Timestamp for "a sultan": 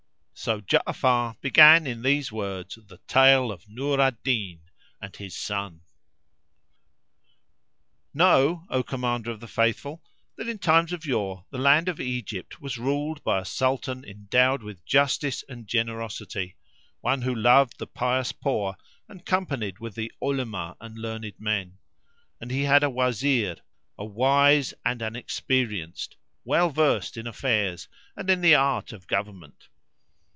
13.39-14.03